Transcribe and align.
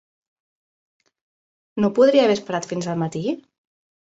No 1.85 1.91
podria 1.99 2.25
haver 2.25 2.39
esperat 2.41 2.69
fins 2.73 2.91
al 2.95 2.99
matí? 3.05 3.25